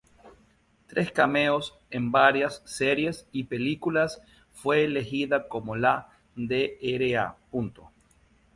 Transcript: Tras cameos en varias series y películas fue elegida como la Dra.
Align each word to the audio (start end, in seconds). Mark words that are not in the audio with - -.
Tras 0.87 1.11
cameos 1.11 1.77
en 1.91 2.11
varias 2.11 2.63
series 2.65 3.27
y 3.31 3.43
películas 3.43 4.19
fue 4.51 4.83
elegida 4.85 5.47
como 5.47 5.75
la 5.75 6.09
Dra. 6.35 7.37